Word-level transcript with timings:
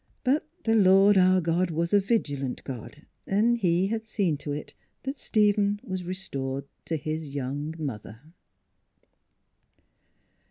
But 0.23 0.47
the 0.63 0.73
Lord 0.73 1.15
our 1.15 1.39
God 1.41 1.69
was 1.69 1.93
a 1.93 1.99
vigilant 1.99 2.63
God, 2.63 3.05
and 3.27 3.55
He 3.59 3.85
had 3.85 4.07
seen 4.07 4.35
to 4.37 4.51
it 4.51 4.73
that 5.03 5.15
Stephen 5.19 5.79
was 5.83 6.05
restored 6.05 6.65
to 6.85 6.95
his 6.97 7.35
young 7.35 7.75
mother. 7.77 8.19